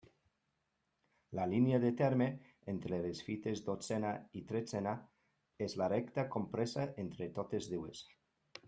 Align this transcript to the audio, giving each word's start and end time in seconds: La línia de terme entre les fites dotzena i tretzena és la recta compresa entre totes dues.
La 1.39 1.43
línia 1.51 1.79
de 1.83 1.91
terme 1.99 2.27
entre 2.73 2.99
les 3.03 3.21
fites 3.27 3.61
dotzena 3.69 4.15
i 4.41 4.43
tretzena 4.53 4.95
és 5.69 5.79
la 5.83 5.95
recta 5.97 6.29
compresa 6.39 6.89
entre 7.07 7.31
totes 7.41 7.71
dues. 7.79 8.05